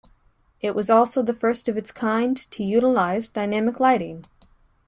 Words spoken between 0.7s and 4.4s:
was also the first of its kind to utilize dynamic lighting.